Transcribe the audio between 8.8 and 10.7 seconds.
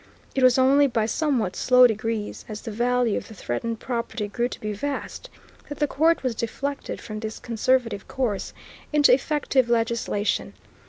into effective legislation.